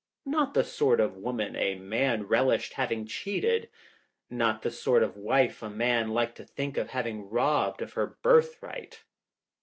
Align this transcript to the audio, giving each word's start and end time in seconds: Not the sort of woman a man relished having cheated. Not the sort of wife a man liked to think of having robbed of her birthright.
Not 0.25 0.55
the 0.55 0.63
sort 0.63 0.99
of 0.99 1.15
woman 1.17 1.55
a 1.55 1.75
man 1.75 2.23
relished 2.23 2.73
having 2.73 3.05
cheated. 3.05 3.69
Not 4.31 4.63
the 4.63 4.71
sort 4.71 5.03
of 5.03 5.15
wife 5.15 5.61
a 5.61 5.69
man 5.69 6.07
liked 6.07 6.37
to 6.37 6.43
think 6.43 6.75
of 6.77 6.89
having 6.89 7.29
robbed 7.29 7.83
of 7.83 7.93
her 7.93 8.07
birthright. 8.23 9.03